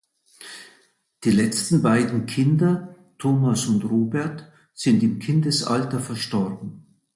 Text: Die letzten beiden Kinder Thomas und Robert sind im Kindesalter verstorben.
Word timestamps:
Die 1.25 1.29
letzten 1.29 1.83
beiden 1.83 2.25
Kinder 2.25 2.95
Thomas 3.19 3.67
und 3.67 3.83
Robert 3.85 4.51
sind 4.73 5.03
im 5.03 5.19
Kindesalter 5.19 5.99
verstorben. 5.99 6.87